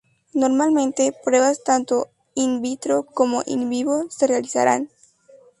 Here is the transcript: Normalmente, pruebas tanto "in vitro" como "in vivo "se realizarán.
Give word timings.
Normalmente, 0.33 1.15
pruebas 1.23 1.63
tanto 1.63 2.09
"in 2.33 2.59
vitro" 2.63 3.03
como 3.03 3.43
"in 3.45 3.69
vivo 3.69 4.09
"se 4.09 4.25
realizarán. 4.25 4.89